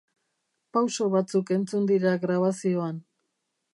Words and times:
Pauso 0.77 1.09
batzuk 1.15 1.53
entzun 1.57 1.85
dira 1.91 2.17
grabazioan. 2.25 2.99